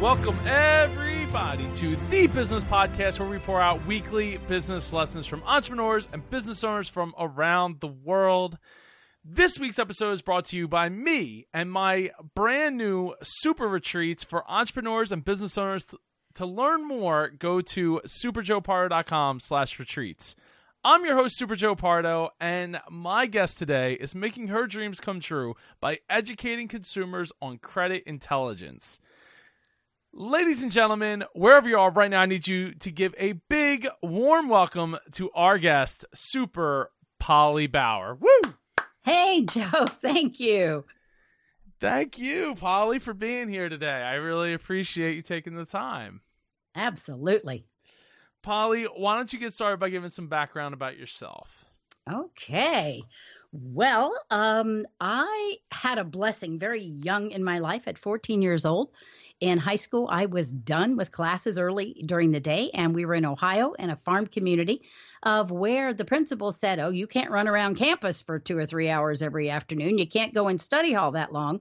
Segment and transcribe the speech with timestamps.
[0.00, 6.06] Welcome, everybody, to the Business Podcast, where we pour out weekly business lessons from entrepreneurs
[6.12, 8.58] and business owners from around the world.
[9.24, 14.22] This week's episode is brought to you by me and my brand new super retreats
[14.22, 15.84] for entrepreneurs and business owners.
[16.36, 20.36] To learn more, go to superjoepardo.com slash retreats.
[20.84, 25.18] I'm your host, Super Joe Pardo, and my guest today is making her dreams come
[25.18, 29.00] true by educating consumers on credit intelligence.
[30.20, 33.86] Ladies and gentlemen, wherever you are right now, I need you to give a big,
[34.02, 36.90] warm welcome to our guest, Super
[37.20, 38.16] Polly Bauer.
[38.16, 38.54] Woo!
[39.04, 40.84] Hey, Joe, thank you.
[41.78, 43.86] Thank you, Polly, for being here today.
[44.02, 46.22] I really appreciate you taking the time.
[46.74, 47.64] Absolutely.
[48.42, 51.64] Polly, why don't you get started by giving some background about yourself?
[52.12, 53.02] Okay.
[53.52, 58.90] Well, um, I had a blessing very young in my life at 14 years old.
[59.40, 63.14] In high school, I was done with classes early during the day, and we were
[63.14, 64.82] in Ohio in a farm community
[65.22, 68.90] of where the principal said, Oh, you can't run around campus for two or three
[68.90, 69.98] hours every afternoon.
[69.98, 71.60] You can't go in study hall that long.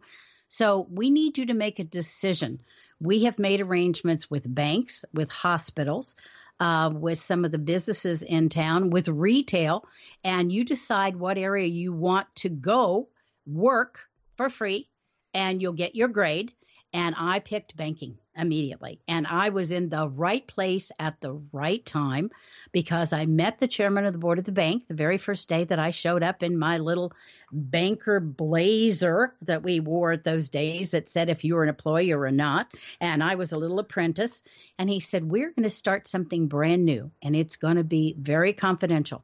[0.50, 2.62] So we need you to make a decision.
[3.00, 6.16] We have made arrangements with banks, with hospitals,
[6.60, 9.86] uh, with some of the businesses in town, with retail,
[10.24, 13.10] and you decide what area you want to go
[13.46, 14.00] work
[14.36, 14.90] for free,
[15.34, 16.54] and you'll get your grade
[16.98, 19.00] and I picked banking immediately.
[19.08, 22.32] And I was in the right place at the right time
[22.72, 25.64] because I met the chairman of the board of the bank the very first day
[25.66, 27.14] that I showed up in my little
[27.52, 32.14] banker blazer that we wore at those days that said if you were an employee
[32.14, 32.74] or not.
[33.00, 34.42] And I was a little apprentice.
[34.80, 38.16] And he said, We're going to start something brand new and it's going to be
[38.18, 39.24] very confidential.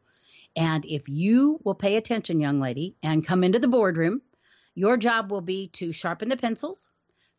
[0.56, 4.22] And if you will pay attention, young lady, and come into the boardroom,
[4.76, 6.88] your job will be to sharpen the pencils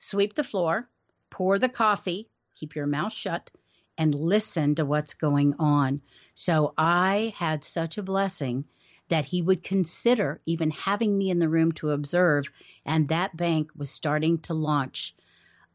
[0.04, 0.88] sweep the floor,
[1.30, 3.50] pour the coffee, keep your mouth shut,
[3.96, 6.00] and listen to what's going on.
[6.34, 8.64] So I had such a blessing
[9.08, 12.46] that he would consider even having me in the room to observe.
[12.84, 15.14] And that bank was starting to launch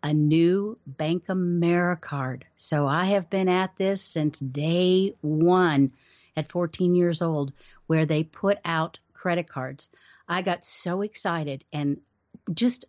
[0.02, 2.44] a new Bank Americard.
[2.58, 5.92] So I have been at this since day one
[6.36, 7.52] at 14 years old,
[7.88, 9.90] where they put out credit cards.
[10.28, 12.00] I got so excited and
[12.54, 12.86] just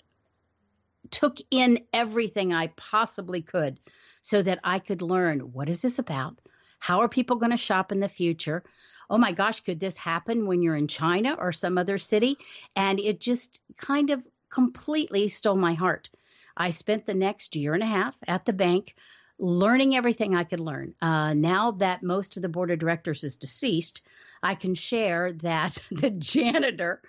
[1.10, 3.80] took in everything I possibly could
[4.22, 6.38] so that I could learn what is this about?
[6.78, 8.64] How are people going to shop in the future?
[9.08, 12.36] Oh my gosh, could this happen when you're in China or some other city?
[12.76, 16.10] And it just kind of completely stole my heart.
[16.56, 18.94] I spent the next year and a half at the bank
[19.38, 20.94] learning everything I could learn.
[21.00, 24.02] Uh, now that most of the board of directors is deceased,
[24.42, 27.00] I can share that the janitor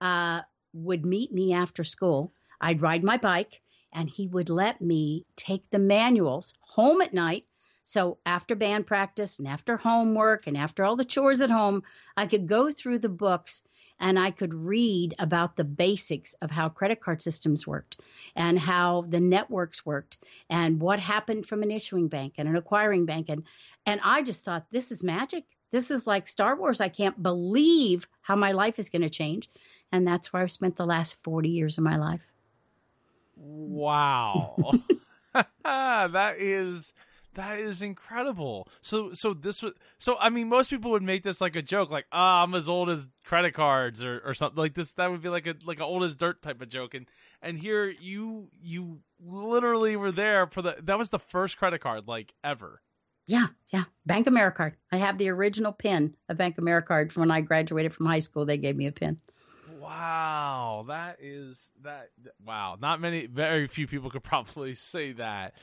[0.00, 3.60] uh, would meet me after school I'd ride my bike
[3.92, 7.46] and he would let me take the manuals home at night.
[7.84, 11.82] So after band practice and after homework and after all the chores at home,
[12.16, 13.64] I could go through the books
[13.98, 18.00] and I could read about the basics of how credit card systems worked
[18.36, 23.06] and how the networks worked and what happened from an issuing bank and an acquiring
[23.06, 23.42] bank and
[23.86, 25.44] and I just thought this is magic.
[25.70, 26.80] This is like Star Wars.
[26.80, 29.48] I can't believe how my life is going to change.
[29.92, 32.29] And that's where I've spent the last 40 years of my life.
[33.40, 34.72] Wow.
[35.64, 36.92] that is
[37.34, 38.68] that is incredible.
[38.82, 41.90] So so this was so I mean most people would make this like a joke
[41.90, 45.10] like ah oh, I'm as old as credit cards or, or something like this that
[45.10, 47.06] would be like a like an old as dirt type of joke and
[47.40, 52.06] and here you you literally were there for the that was the first credit card
[52.06, 52.82] like ever.
[53.26, 53.84] Yeah, yeah.
[54.06, 54.74] Bank Americard.
[54.90, 58.44] I have the original pin of Bank Americard from when I graduated from high school.
[58.44, 59.20] They gave me a pin.
[59.90, 62.10] Wow, that is that.
[62.46, 65.54] Wow, not many, very few people could probably say that.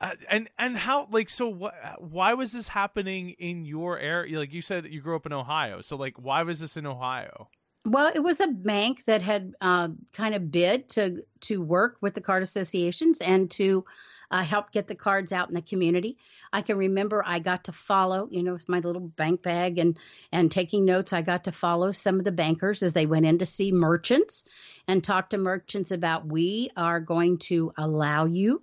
[0.00, 4.50] Uh, and and how like so what why was this happening in your area like
[4.54, 7.50] you said you grew up in ohio so like why was this in ohio
[7.84, 12.14] well it was a bank that had uh, kind of bid to to work with
[12.14, 13.84] the card associations and to
[14.30, 16.16] uh, helped get the cards out in the community.
[16.52, 19.98] I can remember I got to follow, you know, with my little bank bag and
[20.32, 21.12] and taking notes.
[21.12, 24.44] I got to follow some of the bankers as they went in to see merchants
[24.86, 28.62] and talk to merchants about we are going to allow you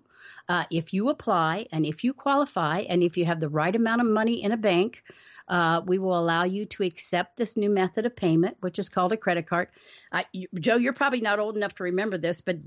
[0.49, 4.01] uh, if you apply and if you qualify and if you have the right amount
[4.01, 5.03] of money in a bank,
[5.47, 9.11] uh, we will allow you to accept this new method of payment, which is called
[9.11, 9.69] a credit card.
[10.11, 12.57] Uh, you, Joe, you're probably not old enough to remember this, but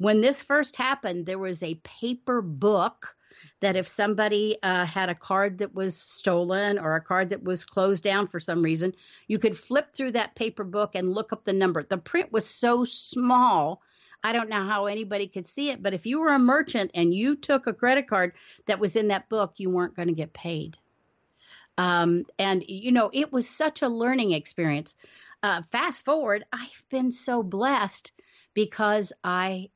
[0.00, 3.16] when this first happened, there was a paper book
[3.60, 7.64] that if somebody uh, had a card that was stolen or a card that was
[7.64, 8.92] closed down for some reason,
[9.28, 11.82] you could flip through that paper book and look up the number.
[11.82, 13.82] The print was so small
[14.22, 17.14] I don't know how anybody could see it, but if you were a merchant and
[17.14, 18.34] you took a credit card
[18.66, 20.76] that was in that book, you weren't going to get paid.
[21.78, 24.94] Um, and, you know, it was such a learning experience.
[25.42, 28.12] Uh, fast forward, I've been so blessed
[28.52, 29.70] because I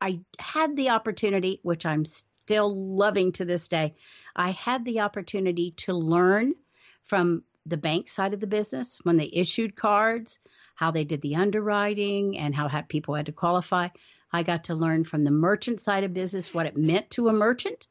[0.00, 3.94] I had the opportunity, which I'm still loving to this day.
[4.36, 6.54] I had the opportunity to learn
[7.04, 10.38] from the bank side of the business when they issued cards,
[10.74, 13.88] how they did the underwriting, and how people had to qualify.
[14.32, 17.32] I got to learn from the merchant side of business what it meant to a
[17.32, 17.88] merchant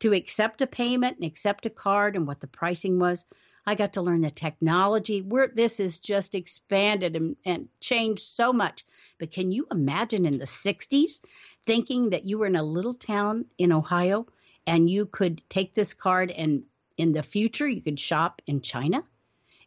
[0.00, 3.24] to accept a payment and accept a card and what the pricing was.
[3.66, 5.22] I got to learn the technology.
[5.22, 8.84] Where this is just expanded and, and changed so much.
[9.18, 11.20] But can you imagine in the 60s
[11.64, 14.26] thinking that you were in a little town in Ohio
[14.66, 16.64] and you could take this card and
[16.96, 19.04] in the future you could shop in China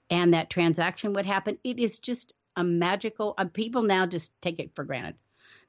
[0.09, 1.57] and that transaction would happen?
[1.63, 5.15] It is just a magical, uh, people now just take it for granted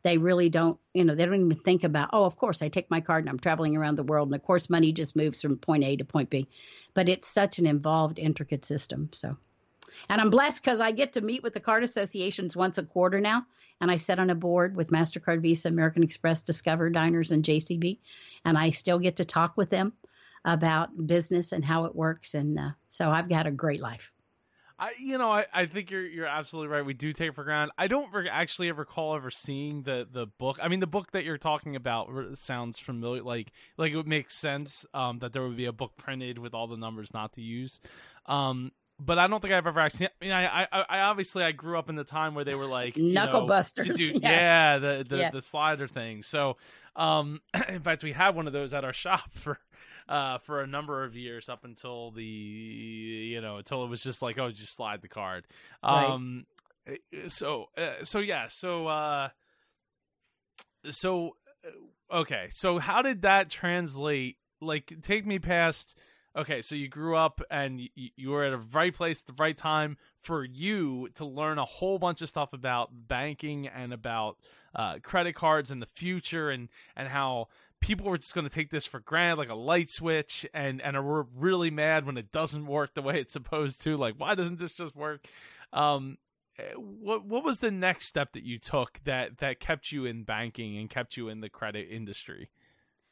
[0.02, 2.90] they really don't, you know, they don't even think about, oh, of course, I take
[2.90, 4.28] my card and I'm traveling around the world.
[4.28, 6.46] And of course, money just moves from point A to point B.
[6.94, 9.10] But it's such an involved, intricate system.
[9.12, 9.36] So,
[10.08, 13.18] and I'm blessed because I get to meet with the card associations once a quarter
[13.18, 13.44] now.
[13.80, 17.98] And I sit on a board with MasterCard, Visa, American Express, Discover, Diners, and JCB.
[18.44, 19.92] And I still get to talk with them
[20.44, 22.34] about business and how it works.
[22.34, 24.12] And uh, so I've got a great life.
[24.78, 26.84] I, you know, I, I think you're you're absolutely right.
[26.84, 27.72] We do take for granted.
[27.76, 30.58] I don't re- actually ever recall ever seeing the the book.
[30.62, 33.22] I mean, the book that you're talking about sounds familiar.
[33.22, 36.54] Like like it would make sense um, that there would be a book printed with
[36.54, 37.80] all the numbers not to use.
[38.26, 38.70] Um,
[39.00, 40.06] but I don't think I've ever actually.
[40.06, 42.66] I mean, I, I, I obviously I grew up in the time where they were
[42.66, 43.86] like knuckle know, busters.
[43.86, 44.30] Do, yeah.
[44.30, 45.30] yeah, the the, yeah.
[45.30, 46.22] the slider thing.
[46.22, 46.56] So,
[46.96, 49.58] um, in fact, we had one of those at our shop for
[50.08, 54.22] uh, for a number of years up until the you know until it was just
[54.22, 55.46] like oh just slide the card.
[55.82, 56.46] Um,
[56.86, 57.00] right.
[57.12, 59.28] Eh, so uh, so yeah so uh,
[60.90, 61.36] so
[62.12, 64.36] okay so how did that translate?
[64.60, 65.96] Like take me past.
[66.36, 69.42] Okay, so you grew up and you, you were at a right place at the
[69.42, 74.36] right time for you to learn a whole bunch of stuff about banking and about
[74.74, 77.48] uh, credit cards in the future and and how
[77.80, 80.96] people were just going to take this for granted, like a light switch, and and
[80.96, 83.96] are really mad when it doesn't work the way it's supposed to.
[83.96, 85.26] Like, why doesn't this just work?
[85.72, 86.18] Um,
[86.58, 90.24] eh, what what was the next step that you took that that kept you in
[90.24, 92.50] banking and kept you in the credit industry?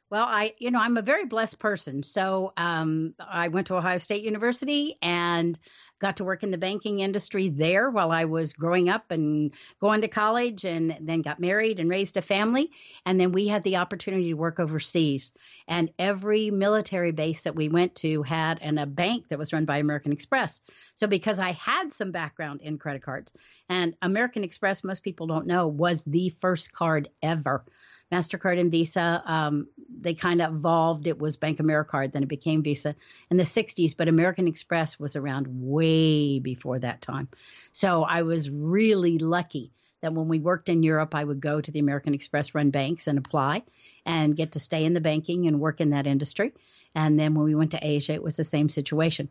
[0.09, 2.05] Well, I, you know, I'm a very blessed person.
[2.05, 5.59] So um, I went to Ohio State University and
[5.99, 10.03] got to work in the banking industry there while I was growing up and going
[10.03, 12.71] to college and then got married and raised a family.
[13.05, 15.33] And then we had the opportunity to work overseas.
[15.67, 19.65] And every military base that we went to had and a bank that was run
[19.65, 20.61] by American Express.
[20.95, 23.33] So because I had some background in credit cards
[23.69, 27.65] and American Express, most people don't know, was the first card ever
[28.13, 31.07] MasterCard and Visa, um, they kind of evolved.
[31.07, 32.95] It was Bank AmeriCard, then it became Visa
[33.31, 37.29] in the 60s, but American Express was around way before that time.
[37.73, 39.73] So I was really lucky
[40.03, 43.07] that when we worked in Europe, I would go to the American Express run banks
[43.07, 43.65] and apply
[44.05, 46.53] and get to stay in the banking and work in that industry.
[46.95, 49.29] And then when we went to Asia, it was the same situation.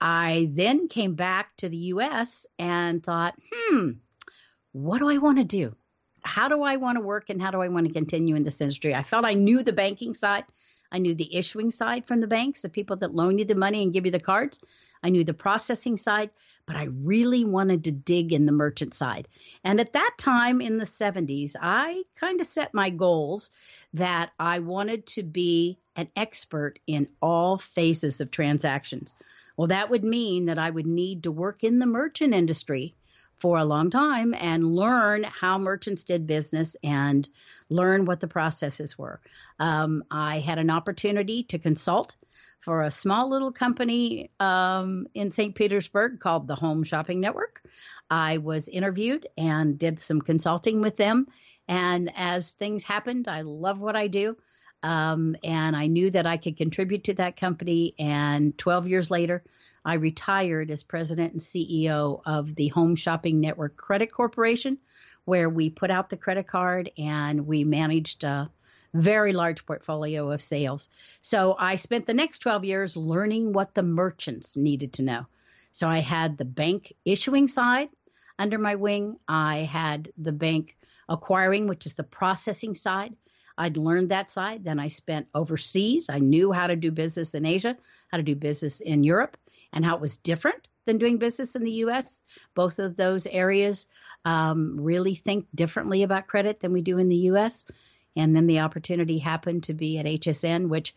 [0.00, 3.92] I then came back to the US and thought, hmm,
[4.72, 5.74] what do I want to do?
[6.22, 8.60] How do I want to work and how do I want to continue in this
[8.60, 8.94] industry?
[8.94, 10.44] I felt I knew the banking side.
[10.92, 13.82] I knew the issuing side from the banks, the people that loan you the money
[13.82, 14.58] and give you the cards.
[15.02, 16.30] I knew the processing side,
[16.66, 19.28] but I really wanted to dig in the merchant side.
[19.62, 23.50] And at that time in the 70s, I kind of set my goals
[23.94, 29.14] that I wanted to be an expert in all phases of transactions.
[29.56, 32.94] Well, that would mean that I would need to work in the merchant industry
[33.40, 37.28] for a long time and learn how merchants did business and
[37.70, 39.20] learn what the processes were.
[39.58, 42.16] Um, I had an opportunity to consult
[42.60, 45.54] for a small little company um, in St.
[45.54, 47.62] Petersburg called the Home Shopping Network.
[48.10, 51.26] I was interviewed and did some consulting with them.
[51.66, 54.36] And as things happened, I love what I do.
[54.82, 57.94] Um, and I knew that I could contribute to that company.
[57.98, 59.42] And 12 years later,
[59.84, 64.78] I retired as president and CEO of the Home Shopping Network Credit Corporation,
[65.24, 68.50] where we put out the credit card and we managed a
[68.92, 70.88] very large portfolio of sales.
[71.22, 75.26] So I spent the next 12 years learning what the merchants needed to know.
[75.72, 77.88] So I had the bank issuing side
[78.40, 80.74] under my wing, I had the bank
[81.10, 83.14] acquiring, which is the processing side.
[83.58, 84.64] I'd learned that side.
[84.64, 86.08] Then I spent overseas.
[86.08, 87.76] I knew how to do business in Asia,
[88.10, 89.36] how to do business in Europe
[89.72, 92.22] and how it was different than doing business in the U.S.
[92.54, 93.86] Both of those areas
[94.24, 97.66] um, really think differently about credit than we do in the U.S.
[98.16, 100.94] And then the opportunity happened to be at HSN, which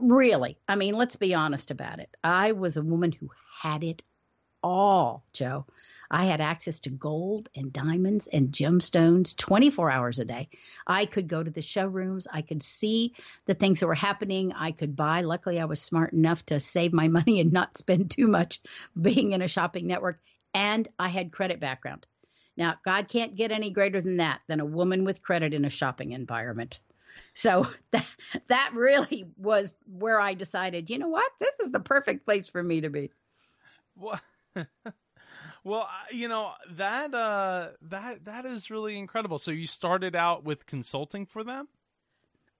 [0.00, 2.16] really, I mean, let's be honest about it.
[2.22, 3.30] I was a woman who
[3.60, 4.02] had it
[4.62, 5.66] all, Joe.
[6.10, 10.48] I had access to gold and diamonds and gemstones 24 hours a day.
[10.86, 12.26] I could go to the showrooms.
[12.30, 13.14] I could see
[13.46, 14.52] the things that were happening.
[14.52, 15.22] I could buy.
[15.22, 18.60] Luckily, I was smart enough to save my money and not spend too much
[19.00, 20.20] being in a shopping network.
[20.54, 22.06] And I had credit background.
[22.56, 25.70] Now, God can't get any greater than that, than a woman with credit in a
[25.70, 26.80] shopping environment.
[27.34, 28.06] So that,
[28.48, 31.30] that really was where I decided, you know what?
[31.38, 33.10] This is the perfect place for me to be.
[33.94, 34.20] Well,
[35.66, 39.40] well, you know, that uh that that is really incredible.
[39.40, 41.66] So you started out with consulting for them?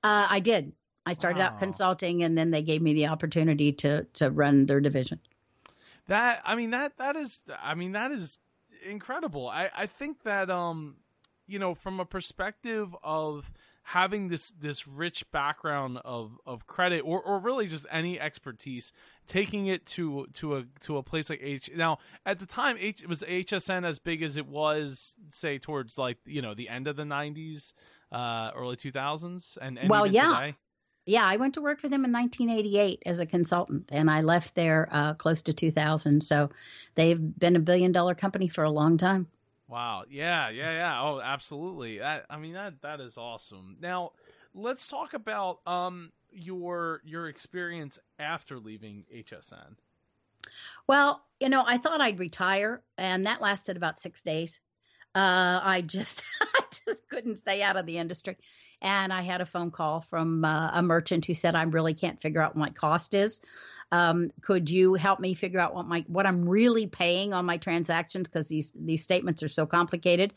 [0.02, 0.72] Uh, I did.
[1.06, 1.46] I started wow.
[1.46, 5.20] out consulting and then they gave me the opportunity to to run their division.
[6.08, 8.40] That I mean that that is I mean that is
[8.84, 9.48] incredible.
[9.48, 10.96] I I think that um
[11.46, 13.52] you know from a perspective of
[13.86, 18.92] having this this rich background of of credit or or really just any expertise
[19.28, 23.06] taking it to to a to a place like H now at the time H
[23.06, 26.96] was HSN as big as it was say towards like you know the end of
[26.96, 27.74] the 90s
[28.10, 30.56] uh early 2000s and, and well yeah today?
[31.08, 34.56] Yeah, I went to work for them in 1988 as a consultant, and I left
[34.56, 36.20] there uh, close to 2000.
[36.20, 36.48] So
[36.96, 39.28] they've been a billion dollar company for a long time.
[39.68, 40.04] Wow.
[40.08, 41.02] Yeah, yeah, yeah.
[41.02, 42.02] Oh, absolutely.
[42.02, 43.76] I, I mean that that is awesome.
[43.80, 44.12] Now,
[44.54, 49.76] let's talk about um your your experience after leaving HSN.
[50.86, 54.60] Well, you know, I thought I'd retire, and that lasted about six days.
[55.14, 58.36] Uh, I just, I just couldn't stay out of the industry
[58.82, 62.20] and I had a phone call from uh, a merchant who said, "I really can't
[62.20, 63.40] figure out what my cost is.
[63.92, 67.56] Um, could you help me figure out what my what I'm really paying on my
[67.56, 70.34] transactions because these these statements are so complicated?"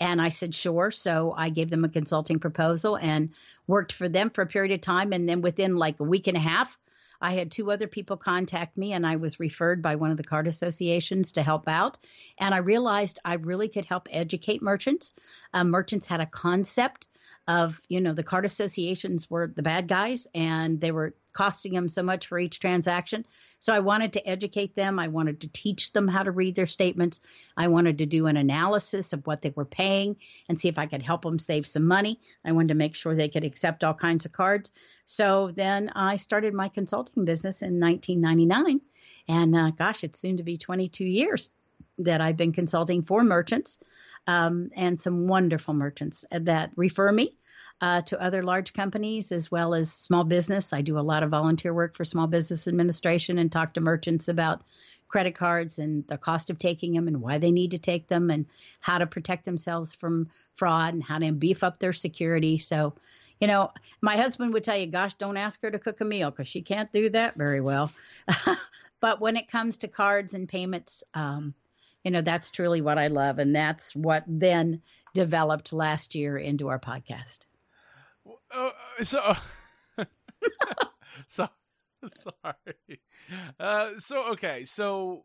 [0.00, 3.30] And I said, "Sure." So I gave them a consulting proposal and
[3.66, 6.36] worked for them for a period of time, and then within like a week and
[6.36, 6.78] a half.
[7.22, 10.24] I had two other people contact me, and I was referred by one of the
[10.24, 11.98] card associations to help out.
[12.38, 15.12] And I realized I really could help educate merchants.
[15.54, 17.08] Uh, merchants had a concept
[17.48, 21.88] of you know the card associations were the bad guys and they were costing them
[21.88, 23.26] so much for each transaction.
[23.60, 24.98] So i wanted to educate them.
[24.98, 27.20] I wanted to teach them how to read their statements.
[27.56, 30.16] I wanted to do an analysis of what they were paying
[30.48, 32.20] and see if i could help them save some money.
[32.44, 34.70] I wanted to make sure they could accept all kinds of cards.
[35.06, 38.80] So then i started my consulting business in 1999
[39.28, 41.50] and uh, gosh it's soon to be 22 years
[41.98, 43.78] that i've been consulting for merchants
[44.26, 47.36] um, and some wonderful merchants that refer me
[47.82, 50.72] uh, to other large companies as well as small business.
[50.72, 54.28] I do a lot of volunteer work for Small Business Administration and talk to merchants
[54.28, 54.62] about
[55.08, 58.30] credit cards and the cost of taking them and why they need to take them
[58.30, 58.46] and
[58.80, 62.58] how to protect themselves from fraud and how to beef up their security.
[62.58, 62.94] So,
[63.40, 66.30] you know, my husband would tell you, gosh, don't ask her to cook a meal
[66.30, 67.92] because she can't do that very well.
[69.00, 71.52] but when it comes to cards and payments, um,
[72.04, 73.40] you know, that's truly what I love.
[73.40, 74.82] And that's what then
[75.14, 77.40] developed last year into our podcast.
[78.54, 78.70] Uh,
[79.02, 79.34] so,
[81.26, 81.48] so,
[82.10, 83.00] sorry.
[83.58, 84.64] Uh, so, okay.
[84.64, 85.24] So,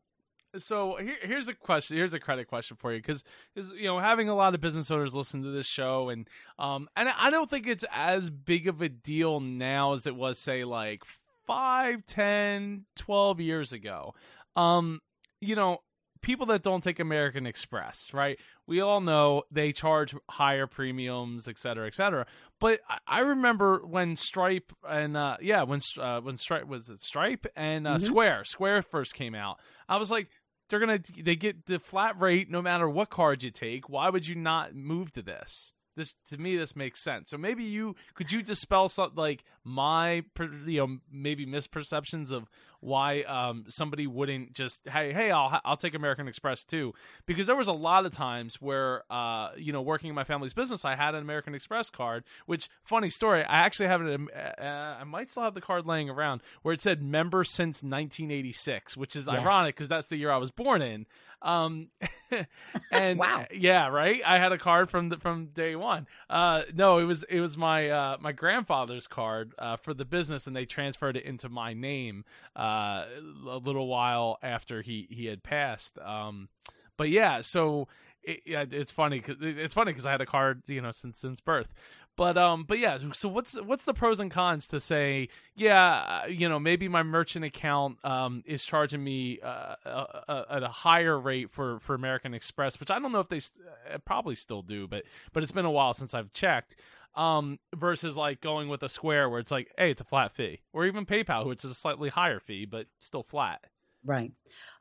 [0.57, 1.97] so here, here's a question.
[1.97, 3.23] Here's a credit question for you, because
[3.55, 6.27] you know having a lot of business owners listen to this show, and
[6.57, 10.39] um, and I don't think it's as big of a deal now as it was,
[10.39, 11.03] say, like
[11.45, 14.13] five, ten, twelve years ago.
[14.55, 15.01] Um,
[15.39, 15.79] you know,
[16.21, 18.39] people that don't take American Express, right?
[18.67, 22.25] We all know they charge higher premiums, et cetera, et cetera.
[22.59, 27.47] But I remember when Stripe and uh, yeah, when uh, when Stripe was it Stripe
[27.55, 28.03] and uh, mm-hmm.
[28.03, 29.57] Square, Square first came out.
[29.87, 30.27] I was like,
[30.69, 33.89] they're gonna they get the flat rate no matter what card you take.
[33.89, 35.73] Why would you not move to this?
[35.95, 37.29] This to me, this makes sense.
[37.29, 40.23] So maybe you could you dispel something like my
[40.65, 45.93] you know maybe misperceptions of why um, somebody wouldn't just hey hey I'll I'll take
[45.93, 46.93] American Express too
[47.25, 50.53] because there was a lot of times where uh, you know working in my family's
[50.53, 54.19] business I had an American Express card which funny story I actually have it
[54.59, 58.97] uh, I might still have the card laying around where it said member since 1986
[58.97, 59.39] which is yes.
[59.39, 61.05] ironic because that's the year I was born in
[61.41, 61.89] um,
[62.91, 63.45] and wow.
[63.51, 64.21] yeah, right.
[64.25, 66.07] I had a card from the, from day one.
[66.29, 70.47] Uh, no, it was it was my uh, my grandfather's card uh, for the business,
[70.47, 75.43] and they transferred it into my name uh, a little while after he he had
[75.43, 75.97] passed.
[75.99, 76.49] Um,
[76.97, 77.87] but yeah, so
[78.23, 79.19] it, it's funny.
[79.19, 81.73] Cause it's funny because I had a card, you know, since since birth.
[82.17, 82.97] But um, but yeah.
[83.13, 85.29] So what's what's the pros and cons to say?
[85.55, 90.63] Yeah, uh, you know, maybe my merchant account um is charging me uh, uh, at
[90.63, 93.99] a higher rate for for American Express, which I don't know if they st- uh,
[93.99, 96.75] probably still do, but but it's been a while since I've checked.
[97.17, 100.61] Um, versus like going with a Square where it's like, hey, it's a flat fee,
[100.71, 103.59] or even PayPal, which is a slightly higher fee but still flat.
[104.05, 104.31] Right.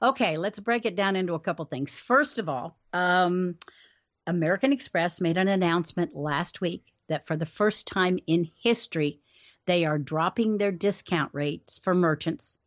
[0.03, 1.97] Okay, let's break it down into a couple things.
[1.97, 3.57] First of all, um,
[4.27, 9.21] American Express made an announcement last week that for the first time in history,
[9.67, 12.59] they are dropping their discount rates for merchants.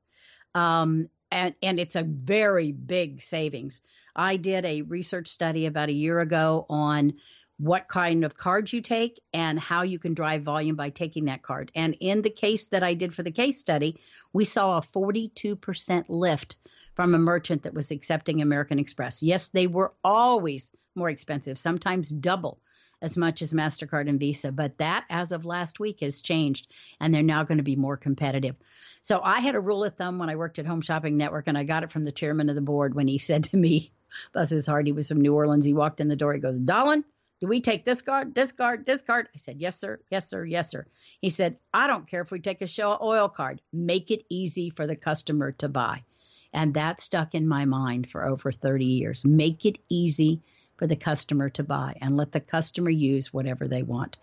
[0.55, 3.81] Um, and, and it's a very big savings.
[4.15, 7.13] I did a research study about a year ago on
[7.59, 11.43] what kind of cards you take and how you can drive volume by taking that
[11.43, 11.71] card.
[11.75, 13.99] And in the case that I did for the case study,
[14.31, 16.55] we saw a 42% lift
[16.95, 19.21] from a merchant that was accepting American Express.
[19.21, 22.61] Yes, they were always more expensive, sometimes double
[23.01, 27.13] as much as MasterCard and Visa, but that as of last week has changed and
[27.13, 28.55] they're now going to be more competitive.
[29.01, 31.57] So I had a rule of thumb when I worked at Home Shopping Network and
[31.57, 33.91] I got it from the chairman of the board when he said to me,
[34.33, 35.65] heart, he was from New Orleans.
[35.65, 37.03] He walked in the door, he goes, Dahlin,
[37.39, 39.29] do we take this card, this card, this card?
[39.33, 39.99] I said, Yes, sir.
[40.11, 40.43] Yes, sir.
[40.43, 40.85] Yes, sir.
[41.21, 43.61] He said, I don't care if we take a Shell oil card.
[43.71, 46.03] Make it easy for the customer to buy.
[46.51, 49.23] And that stuck in my mind for over 30 years.
[49.23, 50.41] Make it easy
[50.77, 54.17] for the customer to buy and let the customer use whatever they want.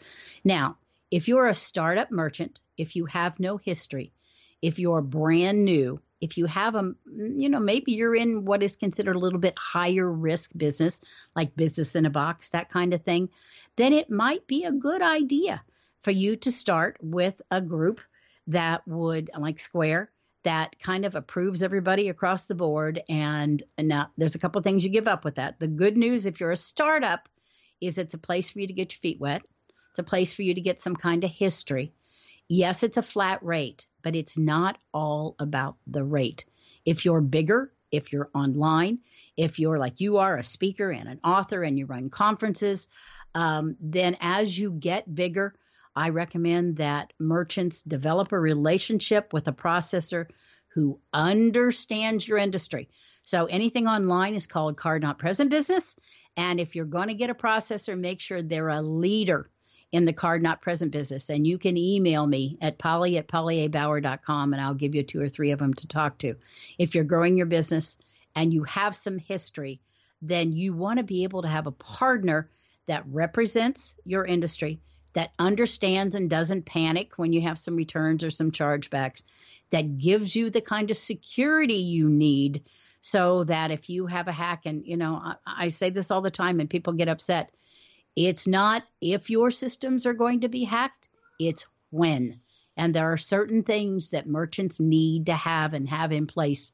[0.45, 0.77] Now,
[1.11, 4.13] if you're a startup merchant, if you have no history,
[4.61, 8.77] if you're brand new, if you have a, you know, maybe you're in what is
[8.77, 11.01] considered a little bit higher risk business,
[11.35, 13.29] like business in a box, that kind of thing,
[13.77, 15.63] then it might be a good idea
[16.03, 18.01] for you to start with a group
[18.47, 20.11] that would, like Square,
[20.45, 23.03] that kind of approves everybody across the board.
[23.09, 25.59] And, and now there's a couple things you give up with that.
[25.59, 27.29] The good news, if you're a startup,
[27.81, 29.43] is it's a place for you to get your feet wet.
[29.91, 31.93] It's a place for you to get some kind of history.
[32.49, 36.45] Yes, it's a flat rate, but it's not all about the rate.
[36.85, 39.01] If you're bigger, if you're online,
[39.37, 42.87] if you're like you are a speaker and an author and you run conferences,
[43.35, 45.57] um, then as you get bigger,
[45.97, 50.29] I recommend that merchants develop a relationship with a processor
[50.69, 52.89] who understands your industry.
[53.25, 55.97] So anything online is called card not present business.
[56.37, 59.51] And if you're going to get a processor, make sure they're a leader
[59.93, 61.31] in the card not present business.
[61.31, 65.29] And you can email me at polly at pollybauer.com and I'll give you two or
[65.29, 66.35] three of them to talk to.
[66.79, 67.99] If you're growing your business
[68.35, 69.81] and you have some history,
[70.21, 72.51] then you want to be able to have a partner
[72.87, 74.81] that represents your industry
[75.17, 79.25] that understands and doesn't panic when you have some returns or some chargebacks,
[79.71, 82.63] that gives you the kind of security you need
[83.01, 86.21] so that if you have a hack, and you know, I, I say this all
[86.21, 87.51] the time and people get upset,
[88.17, 92.41] it's not if your systems are going to be hacked, it's when.
[92.77, 96.73] And there are certain things that merchants need to have and have in place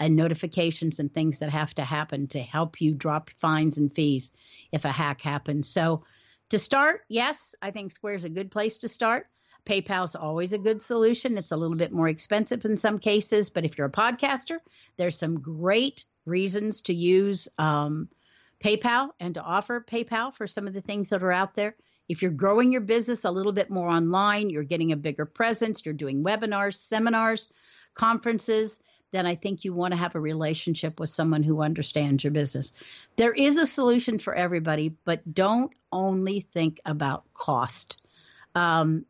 [0.00, 4.32] and notifications and things that have to happen to help you drop fines and fees
[4.72, 5.68] if a hack happens.
[5.68, 6.04] So
[6.50, 9.26] to start, yes, I think Square's a good place to start.
[9.64, 11.38] PayPal's always a good solution.
[11.38, 14.58] It's a little bit more expensive in some cases, but if you're a podcaster,
[14.96, 18.08] there's some great reasons to use um,
[18.64, 21.74] PayPal and to offer PayPal for some of the things that are out there.
[22.08, 25.84] If you're growing your business a little bit more online, you're getting a bigger presence,
[25.84, 27.50] you're doing webinars, seminars,
[27.94, 28.80] conferences,
[29.12, 32.72] then I think you want to have a relationship with someone who understands your business.
[33.16, 38.00] There is a solution for everybody, but don't only think about cost.
[38.54, 39.04] Um,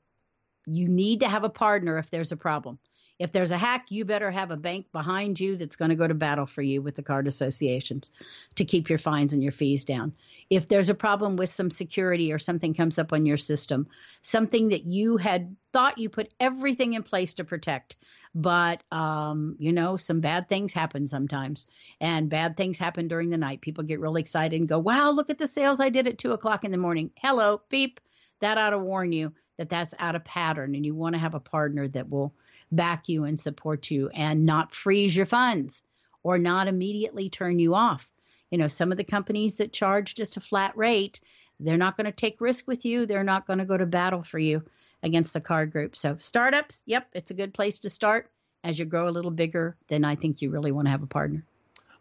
[0.67, 2.79] you need to have a partner if there's a problem.
[3.18, 6.07] If there's a hack, you better have a bank behind you that's going to go
[6.07, 8.11] to battle for you with the card associations
[8.57, 10.14] to keep your fines and your fees down.
[10.50, 13.87] If there's a problem with some security or something comes up on your system,
[14.22, 17.96] something that you had thought you put everything in place to protect,
[18.35, 21.66] but um, you know, some bad things happen sometimes,
[22.00, 23.61] and bad things happen during the night.
[23.61, 26.33] People get really excited and go, "Wow, look at the sales I did at two
[26.33, 28.00] o'clock in the morning." Hello, beep.
[28.40, 31.35] That ought to warn you that that's out of pattern and you want to have
[31.35, 32.33] a partner that will
[32.73, 35.83] back you and support you and not freeze your funds
[36.23, 38.11] or not immediately turn you off.
[38.51, 41.21] You know, some of the companies that charge just a flat rate,
[41.61, 43.07] they're not going to take risk with you.
[43.07, 44.62] They're not going to go to battle for you
[45.03, 45.97] against the card group.
[45.97, 48.31] So, startups, yep, it's a good place to start.
[48.62, 51.07] As you grow a little bigger, then I think you really want to have a
[51.07, 51.45] partner.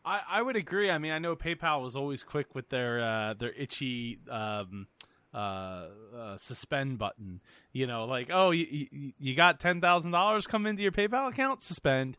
[0.05, 0.89] I, I would agree.
[0.89, 4.87] I mean, I know PayPal was always quick with their uh, their itchy um,
[5.33, 7.41] uh, uh, suspend button.
[7.71, 11.29] You know, like oh, you you, you got ten thousand dollars come into your PayPal
[11.29, 12.17] account, suspend.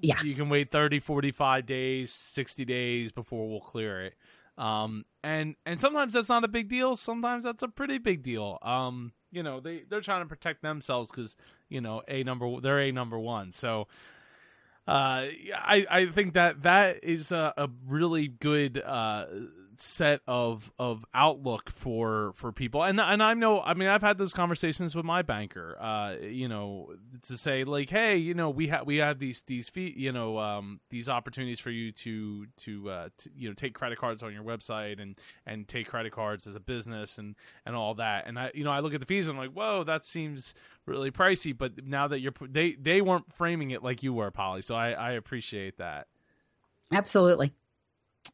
[0.00, 4.14] Yeah, you can wait 30, 45 days, sixty days before we'll clear it.
[4.58, 6.94] Um, and and sometimes that's not a big deal.
[6.94, 8.58] Sometimes that's a pretty big deal.
[8.62, 11.36] Um, you know, they they're trying to protect themselves because
[11.68, 13.52] you know a number they're a number one.
[13.52, 13.88] So
[14.86, 19.26] uh, I I think that that is a, a really good uh,
[19.82, 22.84] set of of outlook for for people.
[22.84, 26.48] And and I know I mean I've had those conversations with my banker uh you
[26.48, 26.92] know
[27.22, 30.38] to say like hey you know we have we have these these fee you know
[30.38, 34.32] um these opportunities for you to to uh to, you know take credit cards on
[34.32, 37.34] your website and and take credit cards as a business and
[37.66, 38.28] and all that.
[38.28, 40.54] And I you know I look at the fees and I'm like whoa that seems
[40.86, 41.56] really pricey.
[41.56, 44.92] But now that you're they they weren't framing it like you were Polly so I
[44.92, 46.06] I appreciate that.
[46.92, 47.52] Absolutely.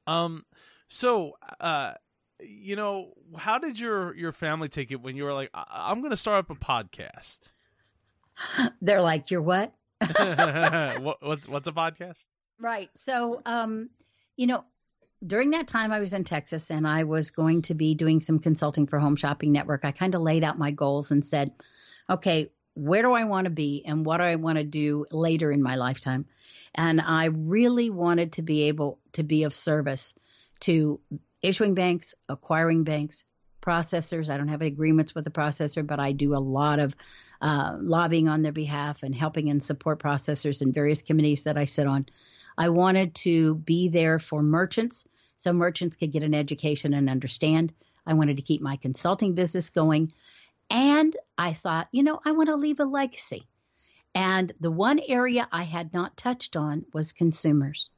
[0.06, 0.44] Um
[0.88, 1.92] so, uh,
[2.40, 6.00] you know, how did your your family take it when you were like, I- am
[6.00, 7.38] going to start up a podcast"?
[8.82, 9.72] They're like, "You're what?
[10.00, 12.26] what what's what's a podcast?"
[12.60, 12.90] Right.
[12.94, 13.90] So, um,
[14.36, 14.64] you know,
[15.24, 18.38] during that time I was in Texas and I was going to be doing some
[18.38, 19.84] consulting for Home Shopping Network.
[19.84, 21.52] I kind of laid out my goals and said,
[22.08, 25.50] "Okay, where do I want to be and what do I want to do later
[25.50, 26.26] in my lifetime?"
[26.74, 30.14] And I really wanted to be able to be of service
[30.60, 31.00] to
[31.42, 33.24] issuing banks, acquiring banks,
[33.60, 34.30] processors.
[34.30, 36.94] I don't have agreements with the processor, but I do a lot of
[37.40, 41.66] uh, lobbying on their behalf and helping and support processors in various committees that I
[41.66, 42.06] sit on.
[42.56, 47.72] I wanted to be there for merchants so merchants could get an education and understand.
[48.06, 50.12] I wanted to keep my consulting business going.
[50.70, 53.46] And I thought, you know, I want to leave a legacy.
[54.14, 57.90] And the one area I had not touched on was consumers.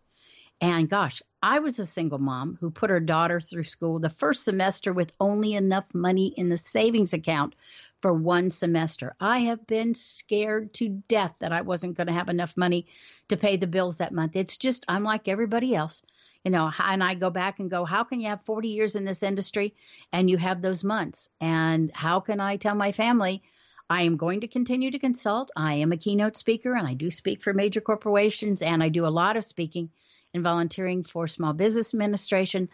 [0.62, 4.44] And gosh, I was a single mom who put her daughter through school the first
[4.44, 7.54] semester with only enough money in the savings account
[8.02, 9.16] for one semester.
[9.18, 12.86] I have been scared to death that I wasn't going to have enough money
[13.28, 14.36] to pay the bills that month.
[14.36, 16.02] It's just, I'm like everybody else,
[16.44, 19.06] you know, and I go back and go, how can you have 40 years in
[19.06, 19.74] this industry
[20.12, 21.30] and you have those months?
[21.40, 23.42] And how can I tell my family,
[23.88, 25.50] I am going to continue to consult.
[25.56, 29.06] I am a keynote speaker and I do speak for major corporations and I do
[29.06, 29.90] a lot of speaking
[30.34, 32.68] and volunteering for Small Business Administration,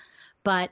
[0.45, 0.71] but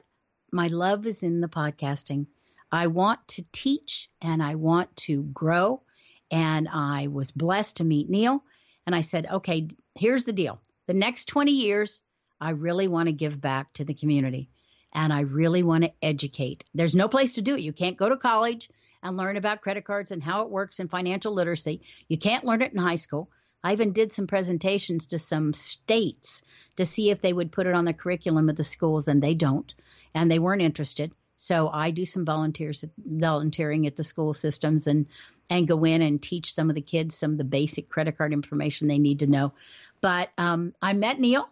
[0.52, 2.26] my love is in the podcasting.
[2.70, 5.82] I want to teach and I want to grow.
[6.30, 8.42] And I was blessed to meet Neil.
[8.86, 10.60] And I said, okay, here's the deal.
[10.86, 12.02] The next 20 years,
[12.40, 14.50] I really want to give back to the community
[14.92, 16.64] and I really want to educate.
[16.74, 17.60] There's no place to do it.
[17.60, 18.70] You can't go to college
[19.02, 21.82] and learn about credit cards and how it works and financial literacy.
[22.08, 23.30] You can't learn it in high school.
[23.64, 26.42] I even did some presentations to some states
[26.76, 29.32] to see if they would put it on the curriculum of the schools, and they
[29.32, 29.72] don't,
[30.14, 31.12] and they weren't interested.
[31.38, 35.06] So I do some volunteers volunteering at the school systems and
[35.48, 38.32] and go in and teach some of the kids some of the basic credit card
[38.32, 39.52] information they need to know.
[40.00, 41.48] But um, I met Neil.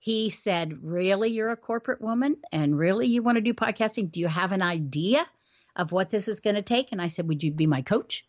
[0.00, 4.10] He said, "Really, you're a corporate woman, and really you want to do podcasting?
[4.10, 5.26] Do you have an idea
[5.76, 8.24] of what this is going to take?" And I said, "Would you be my coach?"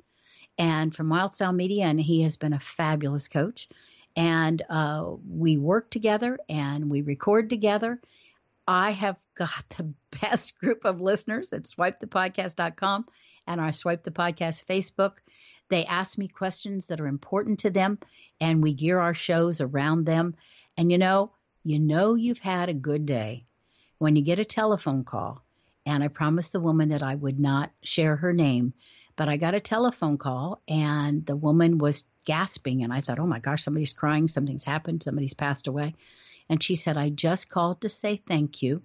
[0.58, 3.70] And from Wild Style Media, and he has been a fabulous coach.
[4.16, 8.02] And uh, we work together and we record together.
[8.68, 13.06] I have got the best group of listeners at swipethepodcast.com
[13.46, 15.14] and our Swipe the Podcast Facebook.
[15.70, 18.00] They ask me questions that are important to them,
[18.40, 20.36] and we gear our shows around them.
[20.78, 21.32] And you know,
[21.64, 23.46] you know you've had a good day
[23.98, 25.44] when you get a telephone call.
[25.86, 28.74] And I promised the woman that I would not share her name,
[29.18, 32.84] but I got a telephone call and the woman was gasping.
[32.84, 34.28] And I thought, oh my gosh, somebody's crying.
[34.28, 35.04] Something's happened.
[35.04, 35.96] Somebody's passed away.
[36.48, 38.84] And she said, I just called to say thank you.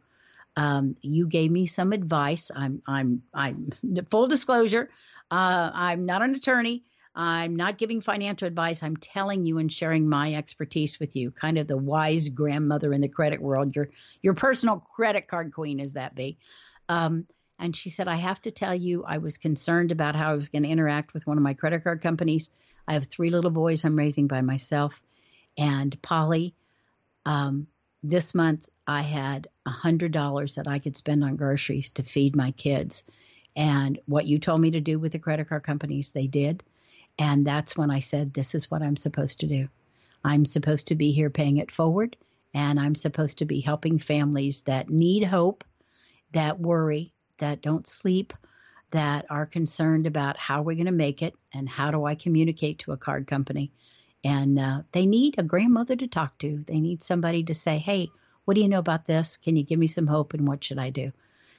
[0.56, 2.50] Um, you gave me some advice.
[2.54, 3.70] I'm, I'm, I'm
[4.10, 4.88] full disclosure.
[5.30, 6.82] Uh, I'm not an attorney.
[7.14, 8.82] I'm not giving financial advice.
[8.82, 13.02] I'm telling you and sharing my expertise with you, kind of the wise grandmother in
[13.02, 13.90] the credit world, your
[14.22, 16.38] your personal credit card queen, as that be.
[16.88, 17.26] Um,
[17.62, 20.48] and she said, I have to tell you, I was concerned about how I was
[20.48, 22.51] going to interact with one of my credit card companies.
[22.88, 25.01] I have three little boys I'm raising by myself.
[25.57, 26.57] And Polly,
[27.25, 27.68] um,
[28.03, 32.51] this month I had a $100 that I could spend on groceries to feed my
[32.51, 33.05] kids.
[33.55, 36.64] And what you told me to do with the credit card companies, they did.
[37.16, 39.68] And that's when I said, This is what I'm supposed to do.
[40.25, 42.16] I'm supposed to be here paying it forward,
[42.55, 45.62] and I'm supposed to be helping families that need hope,
[46.33, 48.33] that worry, that don't sleep,
[48.92, 52.78] that are concerned about how we're going to make it and how do I communicate
[52.81, 53.72] to a card company.
[54.22, 56.64] And uh, they need a grandmother to talk to.
[56.68, 58.11] They need somebody to say, hey,
[58.44, 59.38] what do you know about this?
[59.38, 61.12] Can you give me some hope and what should I do?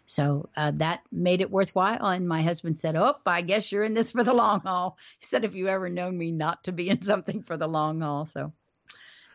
[0.06, 2.06] So uh, that made it worthwhile.
[2.06, 4.98] And my husband said, Oh, I guess you're in this for the long haul.
[5.20, 8.00] He said, Have you ever known me not to be in something for the long
[8.00, 8.26] haul?
[8.26, 8.54] So,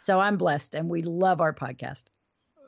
[0.01, 2.05] so I'm blessed and we love our podcast.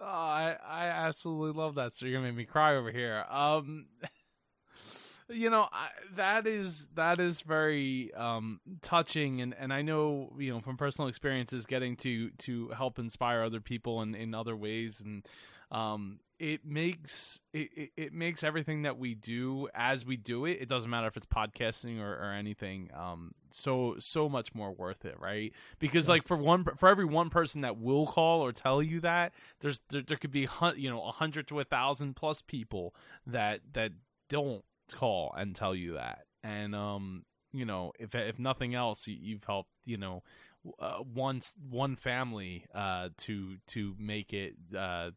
[0.00, 1.94] Oh, I I absolutely love that.
[1.94, 3.24] So you're gonna make me cry over here.
[3.28, 3.86] Um,
[5.28, 10.52] you know I, that is that is very um touching, and and I know you
[10.52, 15.00] know from personal experiences getting to to help inspire other people in in other ways,
[15.00, 15.26] and
[15.70, 20.58] um it makes it, it, it makes everything that we do as we do it
[20.60, 25.04] it doesn't matter if it's podcasting or, or anything um so so much more worth
[25.04, 26.08] it right because yes.
[26.08, 29.82] like for one for every one person that will call or tell you that there's
[29.90, 32.94] there, there could be you know a hundred to a thousand plus people
[33.26, 33.92] that that
[34.30, 37.22] don't call and tell you that and um
[37.52, 40.22] you know if if nothing else you've helped you know
[40.78, 45.10] uh, one one family uh to to make it uh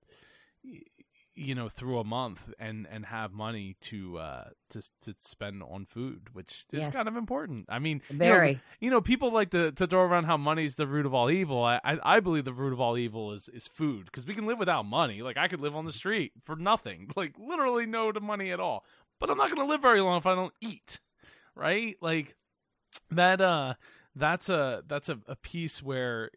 [1.36, 5.86] you know through a month and and have money to uh to to spend on
[5.86, 6.96] food which is yes.
[6.96, 7.66] kind of important.
[7.70, 10.66] I mean very you know, you know, people like to to throw around how money
[10.66, 11.64] is the root of all evil.
[11.64, 14.46] I i, I believe the root of all evil is is food because we can
[14.46, 15.22] live without money.
[15.22, 17.10] Like i could live on the street for nothing.
[17.16, 18.86] Like literally no to money at all.
[19.20, 21.00] But i'm not going to live very long if i don't eat
[21.56, 21.98] right?
[22.02, 22.36] Like
[23.12, 23.74] that uh
[24.16, 26.30] that's a that's a, a piece where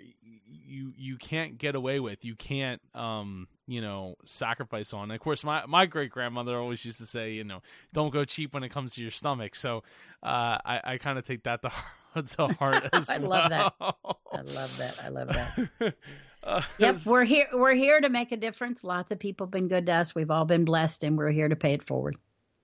[0.47, 2.25] you you can't get away with.
[2.25, 5.05] You can't um you know sacrifice on.
[5.05, 7.61] And of course my my great grandmother always used to say you know
[7.93, 9.55] don't go cheap when it comes to your stomach.
[9.55, 9.83] So
[10.23, 11.69] uh i i kind of take that to
[12.15, 13.29] heart, to heart as i well.
[13.31, 13.73] love that.
[13.81, 15.05] i love that.
[15.05, 15.95] I love that.
[16.45, 18.85] Uh, yep we're here we're here to make a difference.
[18.85, 20.15] Lots of people have been good to us.
[20.15, 22.17] We've all been blessed and we're here to pay it forward.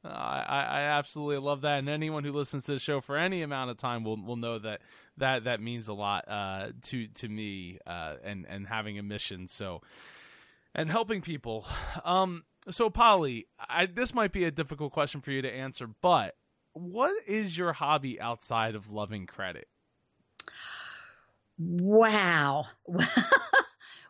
[0.05, 3.43] Uh, I, I absolutely love that, and anyone who listens to the show for any
[3.43, 4.81] amount of time will will know that
[5.17, 9.49] that that means a lot uh, to to me, uh, and and having a mission.
[9.49, 9.83] So,
[10.77, 11.67] and helping people.
[12.05, 16.37] Um, so, Polly, I, this might be a difficult question for you to answer, but
[16.73, 19.67] what is your hobby outside of loving credit?
[21.59, 22.67] Wow.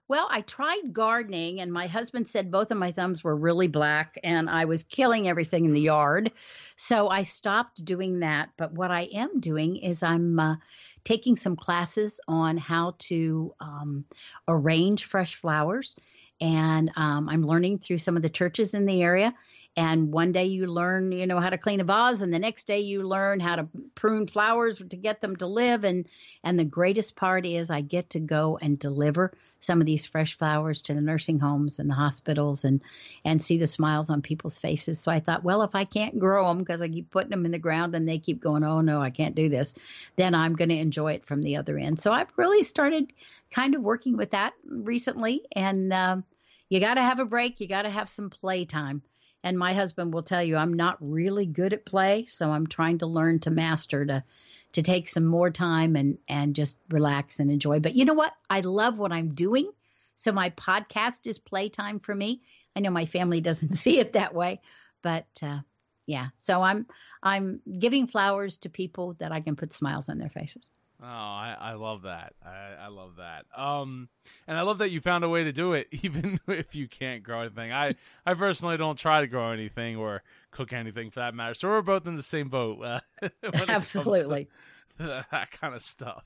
[0.08, 4.18] Well, I tried gardening, and my husband said both of my thumbs were really black,
[4.22, 6.32] and I was killing everything in the yard.
[6.76, 8.50] So I stopped doing that.
[8.56, 10.56] But what I am doing is I'm uh,
[11.04, 14.04] taking some classes on how to um,
[14.48, 15.96] arrange fresh flowers.
[16.40, 19.32] And um, I'm learning through some of the churches in the area
[19.76, 22.66] and one day you learn you know how to clean a vase and the next
[22.66, 25.84] day you learn how to prune flowers to get them to live.
[25.84, 26.06] And
[26.44, 30.36] and the greatest part is i get to go and deliver some of these fresh
[30.36, 32.82] flowers to the nursing homes and the hospitals and
[33.24, 35.00] and see the smiles on people's faces.
[35.00, 37.52] So i thought well if i can't grow them because i keep putting them in
[37.52, 39.74] the ground and they keep going oh no i can't do this
[40.16, 41.98] then i'm going to enjoy it from the other end.
[41.98, 43.12] So i've really started
[43.50, 45.42] kind of working with that recently.
[45.52, 46.24] And um,
[46.68, 47.60] you got to have a break.
[47.60, 49.02] You got to have some playtime
[49.42, 52.98] and my husband will tell you I'm not really good at play, so I'm trying
[52.98, 54.24] to learn to master to
[54.72, 57.80] to take some more time and and just relax and enjoy.
[57.80, 58.32] But you know what?
[58.48, 59.70] I love what I'm doing.
[60.14, 62.42] So my podcast is playtime for me.
[62.76, 64.60] I know my family doesn't see it that way,
[65.02, 65.60] but uh,
[66.06, 66.28] yeah.
[66.38, 66.86] So I'm
[67.22, 70.68] I'm giving flowers to people that I can put smiles on their faces.
[71.04, 72.34] Oh, I, I love that.
[72.44, 73.44] I, I love that.
[73.56, 74.08] Um,
[74.46, 77.24] and I love that you found a way to do it, even if you can't
[77.24, 77.72] grow anything.
[77.72, 81.54] I, I personally don't try to grow anything or cook anything for that matter.
[81.54, 82.82] So we're both in the same boat.
[82.82, 83.00] Uh,
[83.68, 84.48] Absolutely.
[84.98, 86.24] that kind of stuff.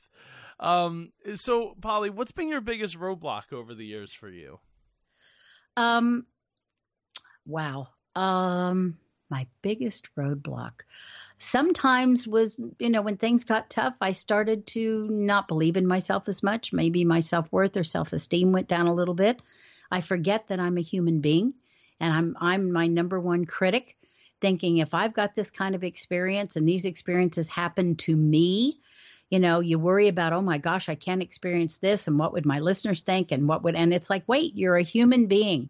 [0.60, 4.58] Um, so Polly, what's been your biggest roadblock over the years for you?
[5.78, 6.26] Um,
[7.46, 7.88] wow.
[8.14, 8.98] Um,
[9.30, 10.72] my biggest roadblock
[11.38, 16.28] sometimes was you know when things got tough i started to not believe in myself
[16.28, 16.72] as much.
[16.72, 19.40] Maybe my self-worth or self-esteem went down a little bit.
[19.90, 21.54] I forget that i'm a human being
[22.00, 23.96] and i'm i'm my number one critic
[24.40, 28.80] thinking if i've got this kind of experience and these experiences happen to me
[29.30, 32.46] you know you worry about oh my gosh i can't experience this and what would
[32.46, 35.68] my listeners think and what would and it's like wait you're a human being.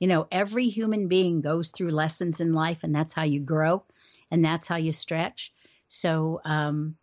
[0.00, 3.84] You know, every human being goes through lessons in life, and that's how you grow
[4.32, 5.52] and that's how you stretch.
[5.88, 6.96] So, um,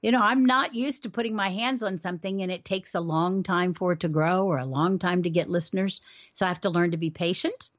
[0.00, 3.00] you know, I'm not used to putting my hands on something and it takes a
[3.00, 6.00] long time for it to grow or a long time to get listeners.
[6.32, 7.70] So I have to learn to be patient.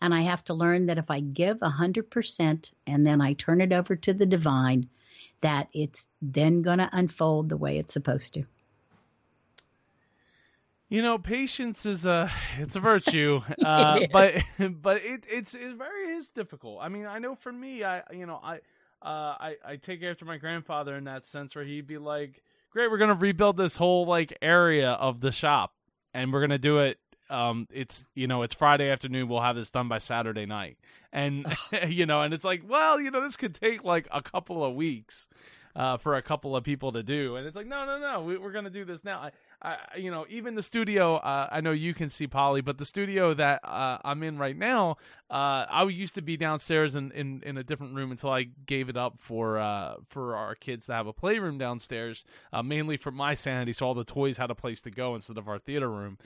[0.00, 3.72] And I have to learn that if I give 100% and then I turn it
[3.72, 4.90] over to the divine,
[5.40, 8.44] that it's then going to unfold the way it's supposed to.
[10.88, 14.34] You know, patience is a it's a virtue, uh, it but
[14.82, 16.78] but it it's it very is difficult.
[16.80, 18.56] I mean, I know for me, I you know I
[19.02, 22.90] uh, I I take after my grandfather in that sense, where he'd be like, "Great,
[22.90, 25.72] we're gonna rebuild this whole like area of the shop,
[26.14, 26.98] and we're gonna do it.
[27.28, 29.28] Um, it's you know it's Friday afternoon.
[29.28, 30.78] We'll have this done by Saturday night,
[31.12, 31.46] and
[31.88, 34.74] you know, and it's like, well, you know, this could take like a couple of
[34.74, 35.26] weeks."
[35.76, 38.36] uh, for a couple of people to do, and it's like, no, no, no, we,
[38.36, 39.18] are going to do this now.
[39.20, 39.30] I,
[39.96, 41.16] You know, even the studio.
[41.16, 44.56] Uh, I know you can see Polly, but the studio that uh, I'm in right
[44.56, 44.96] now,
[45.30, 48.88] uh, I used to be downstairs in, in, in a different room until I gave
[48.88, 53.10] it up for uh, for our kids to have a playroom downstairs, uh, mainly for
[53.10, 55.90] my sanity, so all the toys had a place to go instead of our theater
[55.90, 56.18] room.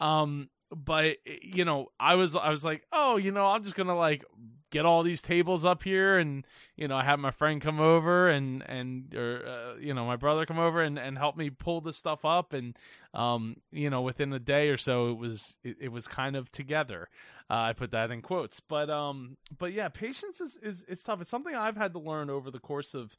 [0.00, 3.96] Um, but you know, I was I was like, oh, you know, I'm just gonna
[3.96, 4.24] like
[4.70, 8.28] get all these tables up here and you know i have my friend come over
[8.28, 11.80] and and or uh, you know my brother come over and and help me pull
[11.80, 12.76] this stuff up and
[13.14, 16.50] um you know within a day or so it was it, it was kind of
[16.50, 17.08] together.
[17.50, 18.60] Uh, i put that in quotes.
[18.60, 21.22] But um but yeah patience is is it's tough.
[21.22, 23.16] It's something i've had to learn over the course of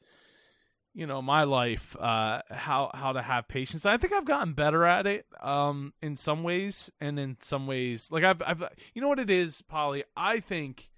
[0.99, 4.83] you know my life uh how how to have patience i think i've gotten better
[4.83, 8.61] at it um in some ways and in some ways like i've i've
[8.93, 10.89] you know what it is polly i think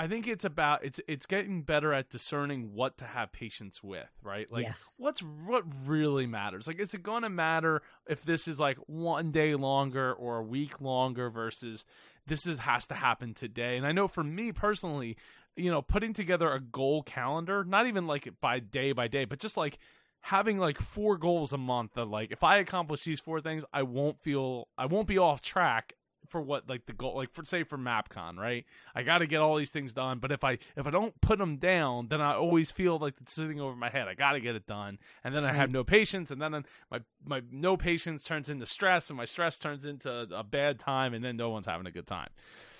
[0.00, 4.08] I think it's about it's it's getting better at discerning what to have patience with,
[4.22, 4.50] right?
[4.50, 4.94] Like yes.
[4.98, 6.68] what's what really matters.
[6.68, 10.42] Like is it going to matter if this is like one day longer or a
[10.44, 11.84] week longer versus
[12.28, 13.76] this is has to happen today.
[13.76, 15.16] And I know for me personally,
[15.58, 19.40] you know, putting together a goal calendar, not even like by day by day, but
[19.40, 19.78] just like
[20.20, 23.82] having like four goals a month that like if I accomplish these four things, I
[23.82, 25.94] won't feel I won't be off track
[26.28, 28.66] for what like the goal like for say for mapcon right?
[28.94, 31.38] I got to get all these things done but if i if i don't put
[31.38, 34.08] them down then i always feel like it's sitting over my head.
[34.08, 34.98] I got to get it done.
[35.24, 35.74] And then i have mm-hmm.
[35.74, 39.84] no patience and then my my no patience turns into stress and my stress turns
[39.86, 42.28] into a bad time and then no one's having a good time.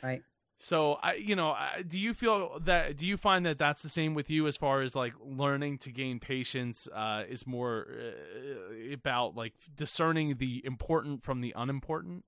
[0.03, 0.23] Right
[0.59, 2.97] so I, you know, do you feel that?
[2.97, 5.93] Do you find that that's the same with you as far as like learning to
[5.93, 12.25] gain patience uh, is more uh, about like discerning the important from the unimportant?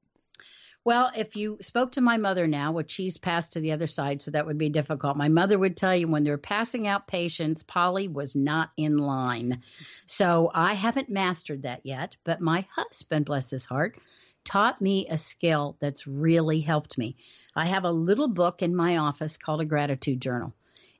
[0.82, 4.22] Well, if you spoke to my mother now, which she's passed to the other side,
[4.22, 5.16] so that would be difficult.
[5.16, 9.62] My mother would tell you when they're passing out patients, Polly was not in line.
[10.06, 13.98] So I haven't mastered that yet, but my husband, bless his heart,
[14.44, 17.16] taught me a skill that's really helped me.
[17.54, 20.54] I have a little book in my office called a gratitude journal.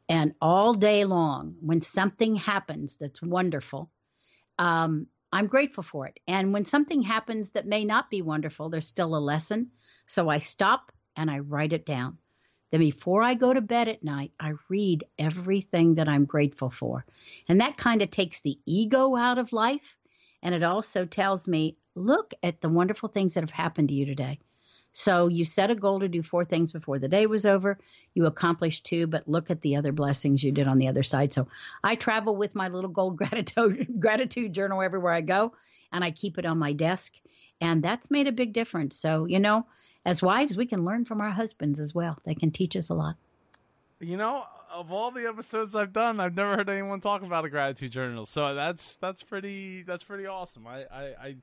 [0.09, 3.91] And all day long, when something happens that's wonderful,
[4.59, 6.19] um, I'm grateful for it.
[6.27, 9.71] And when something happens that may not be wonderful, there's still a lesson.
[10.07, 12.19] So I stop and I write it down.
[12.71, 17.05] Then before I go to bed at night, I read everything that I'm grateful for.
[17.49, 19.97] And that kind of takes the ego out of life.
[20.43, 24.07] And it also tells me, look at the wonderful things that have happened to you
[24.07, 24.39] today.
[24.93, 27.79] So you set a goal to do four things before the day was over.
[28.15, 31.33] You accomplished two, but look at the other blessings you did on the other side.
[31.33, 31.47] So
[31.85, 35.53] I travel with my little gold gratitude gratitude journal everywhere I go,
[35.93, 37.15] and I keep it on my desk.
[37.61, 38.97] And that's made a big difference.
[38.97, 39.67] So, you know,
[40.05, 42.17] as wives, we can learn from our husbands as well.
[42.25, 43.17] They can teach us a lot.
[44.01, 47.51] You know, of all the episodes I've done, I've never heard anyone talk about a
[47.51, 48.25] gratitude journal.
[48.25, 50.67] So that's that's pretty that's pretty awesome.
[50.67, 51.37] I I, I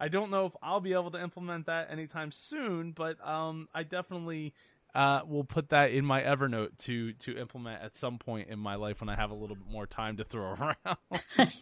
[0.00, 3.82] I don't know if I'll be able to implement that anytime soon, but um, I
[3.82, 4.54] definitely
[4.94, 8.76] uh, will put that in my Evernote to to implement at some point in my
[8.76, 10.54] life when I have a little bit more time to throw
[10.86, 11.52] around.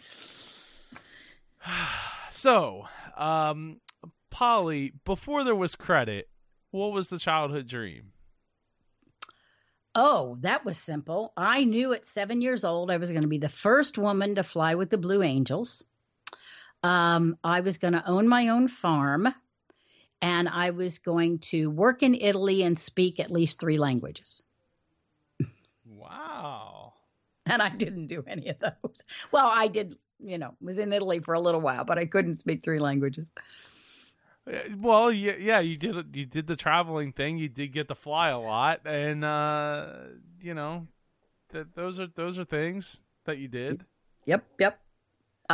[2.31, 2.85] so,
[3.17, 3.81] um,
[4.31, 6.29] Polly, before there was credit,
[6.71, 8.13] what was the childhood dream?
[9.95, 11.35] Oh, that was simple.
[11.37, 14.43] I knew at seven years old I was going to be the first woman to
[14.43, 15.85] fly with the Blue Angels.
[16.83, 19.33] Um, I was going to own my own farm
[20.21, 24.43] and I was going to work in Italy and speak at least three languages.
[25.85, 26.95] Wow.
[27.47, 29.05] and I didn't do any of those.
[29.33, 32.37] Well, I did, you know, was in Italy for a little while, but I couldn't
[32.37, 33.33] speak three languages.
[34.47, 37.39] Uh, well, yeah, yeah, you did you did the traveling thing.
[37.39, 39.95] You did get to fly a lot, and uh,
[40.41, 40.89] you know,
[41.53, 43.85] th- those are those are things that you did.
[44.27, 44.81] Yep, yep.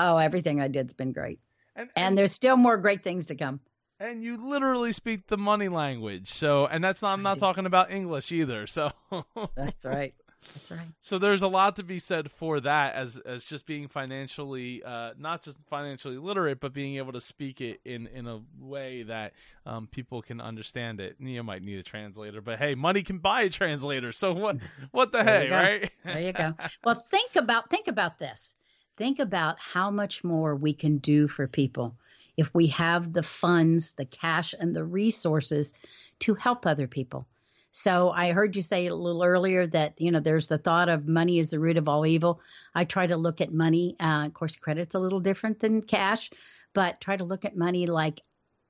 [0.06, 1.40] Oh, everything I did's been great.
[1.74, 3.60] And, and, and, there's still more great things to come.
[4.00, 6.28] And you literally speak the money language.
[6.28, 8.66] So, and that's not, I'm not talking about English either.
[8.66, 8.92] So,
[9.56, 10.14] that's right.
[10.54, 10.88] That's right.
[11.00, 15.12] So there's a lot to be said for that as as just being financially uh,
[15.18, 19.34] not just financially literate, but being able to speak it in in a way that
[19.66, 21.16] um, people can understand it.
[21.18, 24.12] You might need a translator, but hey, money can buy a translator.
[24.12, 24.58] So what
[24.90, 25.90] what the hey, right?
[26.04, 26.54] there you go.
[26.84, 28.54] Well, think about think about this
[28.98, 31.96] think about how much more we can do for people
[32.36, 35.72] if we have the funds, the cash, and the resources
[36.18, 37.26] to help other people.
[37.70, 41.06] So I heard you say a little earlier that you know there's the thought of
[41.06, 42.40] money is the root of all evil.
[42.74, 43.94] I try to look at money.
[44.00, 46.30] Uh, of course, credit's a little different than cash,
[46.74, 48.20] but try to look at money like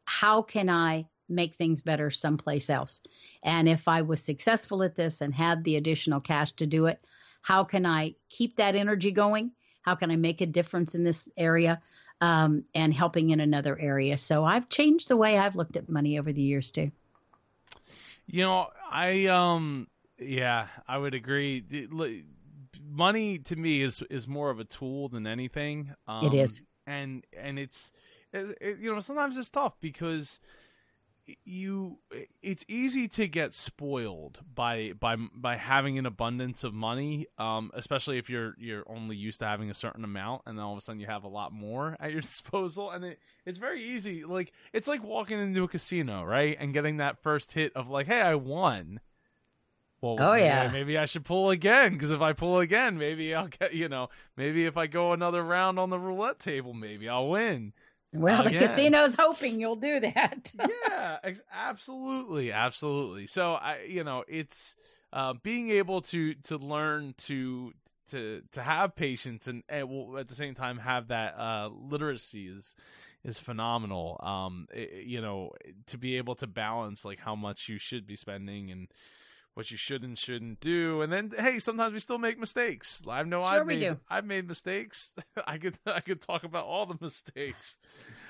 [0.05, 3.01] how can I make things better someplace else?
[3.43, 7.03] And if I was successful at this and had the additional cash to do it,
[7.41, 9.53] how can I keep that energy going?
[9.89, 11.81] How can I make a difference in this area
[12.21, 14.19] um, and helping in another area?
[14.19, 16.91] So I've changed the way I've looked at money over the years too.
[18.27, 21.65] You know, I um yeah, I would agree.
[22.87, 25.95] Money to me is is more of a tool than anything.
[26.07, 27.91] Um, it is, and and it's
[28.35, 30.39] it, it, you know sometimes it's tough because
[31.45, 31.99] you
[32.43, 38.19] it's easy to get spoiled by by by having an abundance of money um, especially
[38.19, 40.81] if you're you're only used to having a certain amount and then all of a
[40.81, 42.91] sudden you have a lot more at your disposal.
[42.91, 44.25] And it it's very easy.
[44.25, 46.57] Like it's like walking into a casino right?
[46.59, 49.01] And getting that first hit of like hey I won.
[50.01, 53.49] Well, oh yeah, maybe I should pull again because if I pull again, maybe I'll
[53.49, 57.29] get you know, maybe if I go another round on the roulette table, maybe I'll
[57.29, 57.73] win.
[58.13, 58.61] Well, again.
[58.61, 60.53] the casino's hoping you'll do that.
[60.89, 63.27] yeah, ex- absolutely, absolutely.
[63.27, 64.77] So I, you know, it's
[65.13, 67.73] uh, being able to to learn to
[68.11, 72.75] to to have patience and, and at the same time have that uh, literacy is
[73.25, 74.19] is phenomenal.
[74.23, 75.53] Um, it, you know,
[75.89, 78.89] to be able to balance like how much you should be spending and
[79.59, 81.03] what you should and shouldn't do.
[81.03, 83.03] And then hey, sometimes we still make mistakes.
[83.09, 83.97] I know sure I've made.
[84.09, 85.13] I've made mistakes.
[85.49, 87.81] I could I could talk about all the mistakes.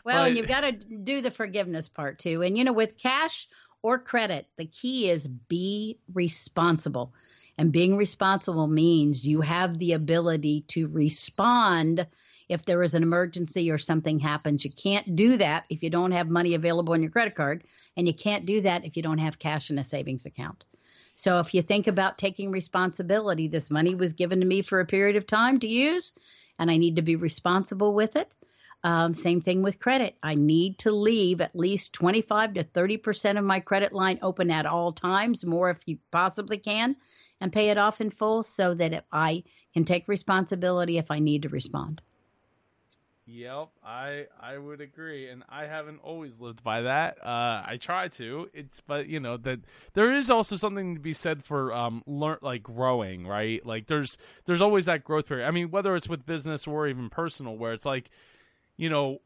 [0.07, 0.29] Well, but...
[0.29, 2.41] and you've got to do the forgiveness part too.
[2.41, 3.47] And you know, with cash
[3.83, 7.13] or credit, the key is be responsible.
[7.59, 12.07] And being responsible means you have the ability to respond
[12.49, 14.65] if there is an emergency or something happens.
[14.65, 17.65] You can't do that if you don't have money available on your credit card,
[17.99, 20.65] and you can't do that if you don't have cash in a savings account.
[21.19, 24.87] So if you think about taking responsibility, this money was given to me for a
[24.87, 26.13] period of time to use,
[26.61, 28.33] and I need to be responsible with it.
[28.85, 30.17] Um, same thing with credit.
[30.23, 34.65] I need to leave at least 25 to 30% of my credit line open at
[34.65, 36.95] all times, more if you possibly can,
[37.41, 39.43] and pay it off in full so that if I
[39.75, 42.01] can take responsibility if I need to respond.
[43.31, 47.19] Yep, I I would agree, and I haven't always lived by that.
[47.23, 48.49] Uh, I try to.
[48.55, 49.61] It's but you know that
[49.93, 53.65] there is also something to be said for um learn like growing, right?
[53.67, 54.17] Like there's
[54.47, 55.47] there's always that growth period.
[55.47, 58.09] I mean, whether it's with business or even personal, where it's like
[58.79, 59.19] you know,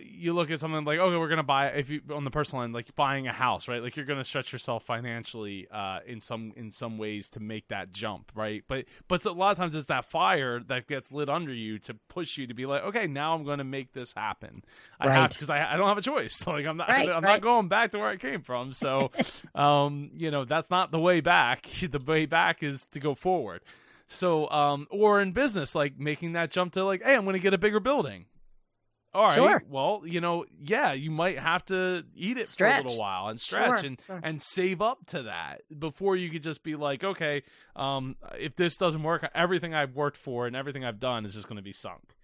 [0.00, 2.74] you look at something like, okay, we're gonna buy if you on the personal end,
[2.74, 3.80] like buying a house, right?
[3.80, 7.92] Like you're gonna stretch yourself financially uh, in some in some ways to make that
[7.92, 8.64] jump, right?
[8.66, 11.94] But but a lot of times it's that fire that gets lit under you to
[12.08, 14.64] push you to be like, okay, now I'm gonna make this happen.
[14.98, 15.14] I right.
[15.14, 16.44] have because I, I don't have a choice.
[16.56, 17.32] Like I'm not right, I'm right.
[17.32, 18.72] not going back to where I came from.
[18.72, 19.10] So,
[19.54, 21.68] um, you know, that's not the way back.
[21.90, 23.62] The way back is to go forward.
[24.06, 27.40] So, um, or in business, like making that jump to like, hey, I'm going to
[27.40, 28.26] get a bigger building
[29.14, 29.34] all right.
[29.34, 29.62] Sure.
[29.68, 32.82] Well, you know, yeah, you might have to eat it stretch.
[32.82, 34.20] for a little while and stretch sure, and sure.
[34.22, 37.42] and save up to that before you could just be like, okay,
[37.74, 41.48] um, if this doesn't work, everything I've worked for and everything I've done is just
[41.48, 42.16] going to be sunk.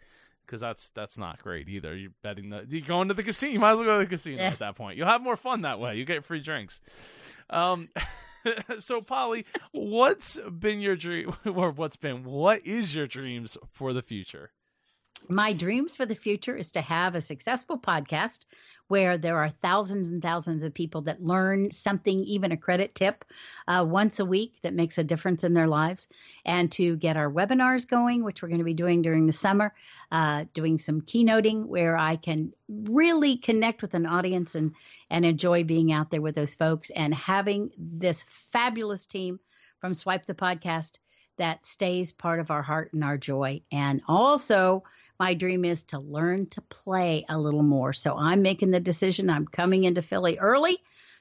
[0.45, 1.97] Because that's that's not great either.
[1.97, 3.53] You're betting the you're going to the casino.
[3.53, 4.51] You might as well go to the casino yeah.
[4.51, 4.99] at that point.
[4.99, 5.97] You'll have more fun that way.
[5.97, 6.81] You get free drinks.
[7.49, 7.89] Um,
[8.79, 14.03] so Polly, what's been your dream, or what's been what is your dreams for the
[14.03, 14.51] future?
[15.29, 18.45] My dreams for the future is to have a successful podcast
[18.89, 23.25] where there are thousands and thousands of people that learn something, even a credit tip,
[23.67, 26.09] uh, once a week that makes a difference in their lives,
[26.45, 29.75] and to get our webinars going, which we're going to be doing during the summer,
[30.11, 34.75] uh, doing some keynoting where I can really connect with an audience and
[35.11, 39.41] and enjoy being out there with those folks and having this fabulous team
[39.81, 40.99] from Swipe the Podcast
[41.39, 43.63] that stays part of our heart and our joy.
[43.73, 44.85] And also,
[45.23, 47.93] my dream is to learn to play a little more.
[47.93, 49.31] So I'm making the decision.
[49.31, 50.79] I'm coming into Philly early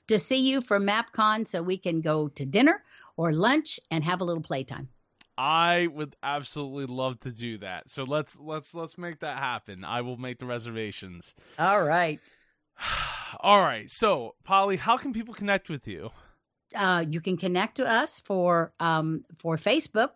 [0.08, 2.82] to see you for MapCon so we can go to dinner
[3.16, 4.90] or lunch and have a little playtime.
[5.38, 7.92] I would absolutely love to do that.
[7.92, 9.86] So let's let's let's make that happen.
[9.86, 11.36] I will make the reservations.
[11.60, 12.20] All right.
[13.40, 13.90] All right.
[13.92, 16.10] So, Polly, how can people connect with you?
[16.76, 20.12] uh, you can connect to us for um, for Facebook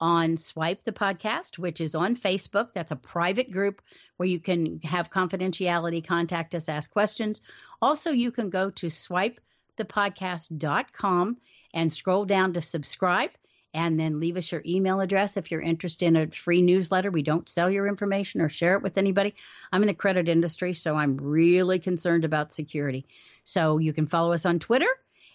[0.00, 2.74] on Swipe the Podcast, which is on Facebook.
[2.74, 3.80] That's a private group
[4.16, 7.40] where you can have confidentiality, contact us, ask questions.
[7.80, 11.36] Also, you can go to swipethepodcast.com
[11.74, 13.30] and scroll down to subscribe
[13.74, 17.10] and then leave us your email address if you're interested in a free newsletter.
[17.10, 19.34] We don't sell your information or share it with anybody.
[19.70, 23.04] I'm in the credit industry, so I'm really concerned about security.
[23.44, 24.88] So you can follow us on Twitter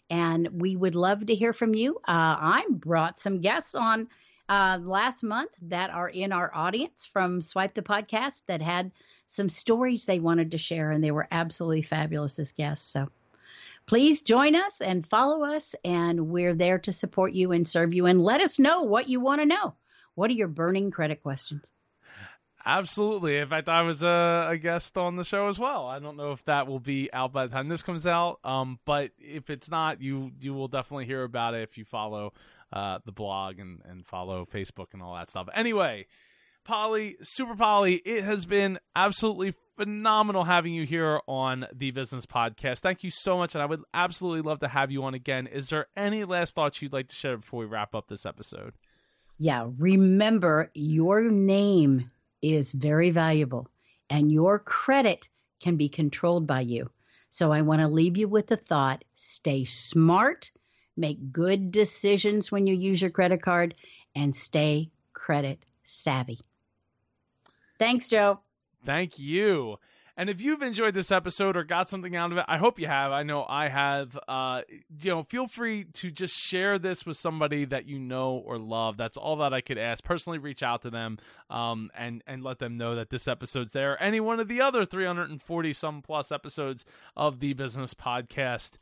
[0.09, 1.95] and we would love to hear from you.
[1.97, 4.09] Uh, I brought some guests on
[4.51, 8.91] uh, last month that are in our audience from Swipe the Podcast that had
[9.25, 12.91] some stories they wanted to share, and they were absolutely fabulous as guests.
[12.91, 13.07] So
[13.85, 18.07] please join us and follow us, and we're there to support you and serve you.
[18.07, 19.73] And let us know what you want to know.
[20.15, 21.71] What are your burning credit questions?
[22.65, 23.37] Absolutely.
[23.37, 25.87] In fact, I was a, a, guest on the show as well.
[25.87, 28.79] I don't know if that will be out by the time this comes out, um,
[28.85, 32.33] but if it's not, you you will definitely hear about it if you follow
[32.71, 35.47] uh, the blog and, and follow Facebook and all that stuff.
[35.53, 36.07] Anyway,
[36.63, 42.79] Polly, Super Polly, it has been absolutely phenomenal having you here on the Business Podcast.
[42.79, 45.47] Thank you so much, and I would absolutely love to have you on again.
[45.47, 48.73] Is there any last thoughts you'd like to share before we wrap up this episode?
[49.37, 52.11] Yeah, remember your name
[52.43, 53.67] is very valuable
[54.09, 55.29] and your credit
[55.61, 56.89] can be controlled by you.
[57.31, 60.51] So I want to leave you with the thought stay smart,
[60.97, 63.75] make good decisions when you use your credit card,
[64.15, 66.39] and stay credit savvy.
[67.79, 68.39] Thanks, Joe.
[68.85, 69.77] Thank you.
[70.17, 72.87] And if you've enjoyed this episode or got something out of it, I hope you
[72.87, 73.11] have.
[73.11, 74.19] I know I have.
[74.27, 74.61] Uh,
[75.01, 78.97] you know, feel free to just share this with somebody that you know or love.
[78.97, 80.03] That's all that I could ask.
[80.03, 81.17] Personally, reach out to them
[81.49, 84.01] um, and and let them know that this episode's there.
[84.03, 86.85] Any one of the other 340 some plus episodes
[87.15, 88.77] of the Business Podcast.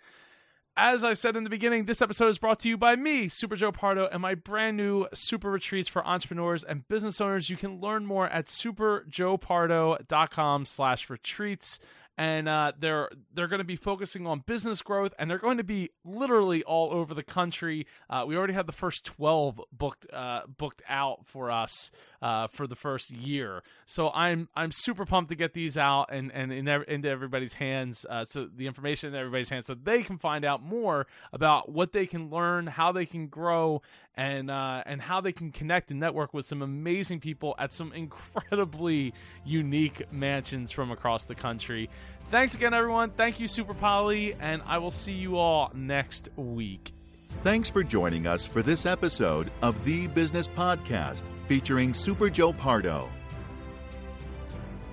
[0.82, 3.58] As I said in the beginning, this episode is brought to you by me, Super
[3.58, 7.50] Joe Pardo, and my brand new super retreats for entrepreneurs and business owners.
[7.50, 11.80] You can learn more at superjoepardo.com slash retreats
[12.20, 15.64] and uh, they're they're going to be focusing on business growth, and they're going to
[15.64, 17.88] be literally all over the country.
[18.10, 21.92] Uh, we already have the first twelve booked uh, booked out for us
[22.22, 26.30] uh, for the first year, so I'm I'm super pumped to get these out and
[26.34, 30.18] and in, into everybody's hands, uh, so the information in everybody's hands, so they can
[30.18, 33.82] find out more about what they can learn, how they can grow,
[34.20, 37.94] and uh, and how they can connect and network with some amazing people at some
[38.04, 39.14] incredibly
[39.46, 41.90] unique mansions from across the country.
[42.30, 43.12] Thanks again, everyone.
[43.12, 46.92] Thank you, Super Polly, and I will see you all next week.
[47.44, 53.10] Thanks for joining us for this episode of The Business Podcast featuring Super Joe Pardo.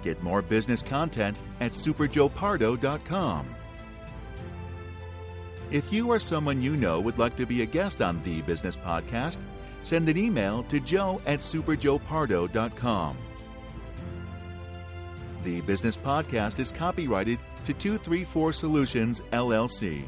[0.02, 3.55] Get more business content at superjoepardo.com.
[5.70, 8.76] If you or someone you know would like to be a guest on The Business
[8.76, 9.40] Podcast,
[9.82, 13.16] send an email to joe at superjoepardo.com.
[15.42, 20.04] The Business Podcast is copyrighted to 234 Solutions, LLC.